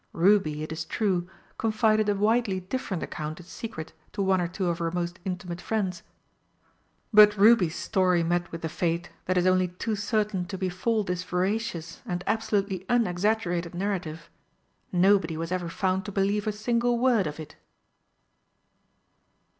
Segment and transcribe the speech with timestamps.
[0.13, 1.29] Ruby, it is true,
[1.59, 5.61] confided a widely different account in secret to one or two of her most intimate
[5.61, 6.01] friends.
[7.13, 11.21] But Ruby's story met with the fate that is only too certain to befall this
[11.23, 14.31] veracious and absolutely unexaggerated narrative
[14.91, 17.55] nobody was ever found to believe a single word of it!